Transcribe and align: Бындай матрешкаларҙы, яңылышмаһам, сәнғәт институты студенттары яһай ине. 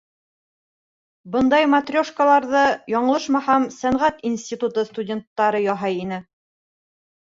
Бындай 1.35 1.67
матрешкаларҙы, 1.73 2.63
яңылышмаһам, 2.93 3.67
сәнғәт 3.77 4.27
институты 4.31 4.89
студенттары 4.91 5.63
яһай 5.67 6.01
ине. 6.07 6.21